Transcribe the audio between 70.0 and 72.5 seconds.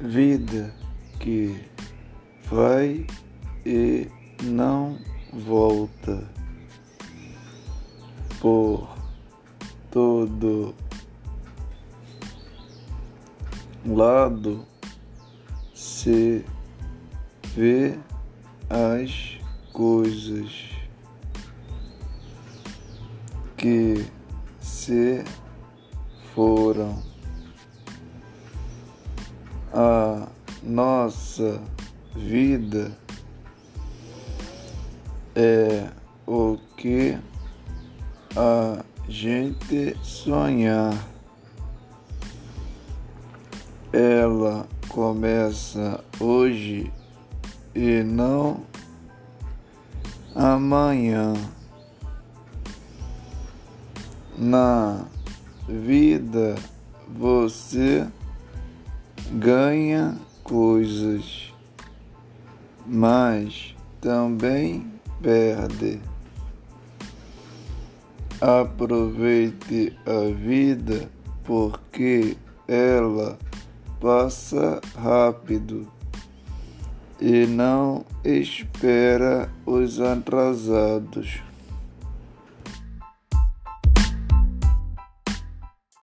a vida porque